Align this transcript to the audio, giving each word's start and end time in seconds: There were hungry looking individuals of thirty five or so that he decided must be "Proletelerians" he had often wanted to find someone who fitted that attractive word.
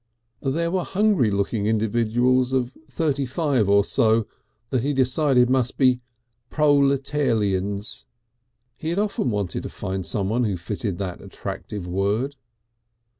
There 0.41 0.71
were 0.71 0.83
hungry 0.83 1.29
looking 1.29 1.67
individuals 1.67 2.53
of 2.53 2.75
thirty 2.89 3.27
five 3.27 3.69
or 3.69 3.83
so 3.85 4.25
that 4.71 4.81
he 4.81 4.93
decided 4.93 5.47
must 5.47 5.77
be 5.77 6.01
"Proletelerians" 6.49 8.05
he 8.79 8.89
had 8.89 8.97
often 8.97 9.29
wanted 9.29 9.61
to 9.61 9.69
find 9.69 10.03
someone 10.03 10.43
who 10.43 10.57
fitted 10.57 10.97
that 10.97 11.21
attractive 11.21 11.85
word. 11.87 12.35